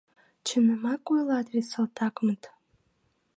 [0.47, 2.41] —Чынымак ойлат вет салтакмыт?